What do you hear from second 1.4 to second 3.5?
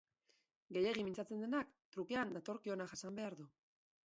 denak trukean datorkiona jasan behar du.